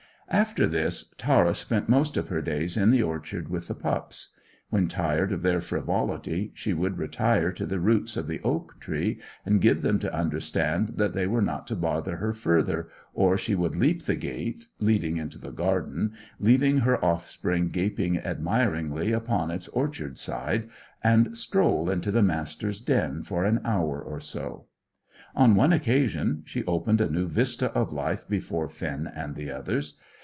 After 0.33 0.65
this 0.65 1.13
Tara 1.17 1.53
spent 1.53 1.89
most 1.89 2.15
of 2.15 2.29
her 2.29 2.41
days 2.41 2.77
in 2.77 2.89
the 2.91 3.03
orchard 3.03 3.49
with 3.49 3.67
the 3.67 3.75
pups. 3.75 4.33
When 4.69 4.87
tired 4.87 5.33
of 5.33 5.41
their 5.41 5.59
frivolity, 5.59 6.51
she 6.53 6.71
would 6.71 6.97
retire 6.97 7.51
to 7.51 7.65
the 7.65 7.81
roots 7.81 8.15
of 8.15 8.27
the 8.27 8.39
oak 8.41 8.79
tree 8.79 9.19
and 9.45 9.59
give 9.59 9.81
them 9.81 9.99
to 9.99 10.15
understand 10.15 10.93
that 10.95 11.11
they 11.11 11.27
were 11.27 11.41
not 11.41 11.67
to 11.67 11.75
bother 11.75 12.15
her 12.15 12.31
further, 12.31 12.87
or 13.13 13.35
she 13.35 13.55
would 13.55 13.75
leap 13.75 14.03
the 14.03 14.15
gate 14.15 14.67
leading 14.79 15.17
into 15.17 15.37
the 15.37 15.51
garden, 15.51 16.13
leaving 16.39 16.77
her 16.77 17.03
offspring 17.03 17.67
gaping 17.67 18.17
admiringly 18.17 19.11
upon 19.11 19.51
its 19.51 19.67
orchard 19.67 20.17
side, 20.17 20.69
and 21.03 21.37
stroll 21.37 21.89
into 21.89 22.09
the 22.09 22.23
Master's 22.23 22.79
den 22.79 23.21
for 23.21 23.43
an 23.43 23.59
hour 23.65 24.01
or 24.01 24.21
so. 24.21 24.67
On 25.35 25.55
one 25.55 25.73
occasion 25.73 26.43
she 26.45 26.63
opened 26.63 27.01
a 27.01 27.11
new 27.11 27.27
vista 27.27 27.69
of 27.73 27.91
life 27.91 28.25
before 28.29 28.69
Finn 28.69 29.07
and 29.13 29.35
the 29.35 29.51
others. 29.51 29.97